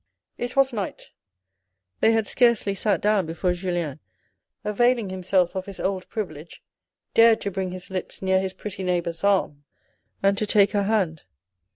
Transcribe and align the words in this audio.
It 0.35 0.55
was 0.55 0.73
night, 0.73 1.11
They 1.99 2.11
had 2.13 2.25
scarcely 2.25 2.73
sat 2.73 3.01
down 3.01 3.27
before 3.27 3.53
Julien, 3.53 3.99
availing 4.63 5.11
himself 5.11 5.53
of 5.55 5.67
his 5.67 5.79
old 5.79 6.09
privilege, 6.09 6.63
dared 7.13 7.39
to 7.41 7.51
bring 7.51 7.69
his 7.69 7.91
lips 7.91 8.19
near 8.19 8.39
his 8.39 8.53
pretty 8.53 8.81
neighbour's 8.83 9.23
arm, 9.23 9.63
and 10.23 10.35
to 10.39 10.47
take 10.47 10.71
her 10.71 10.85
hand. 10.85 11.21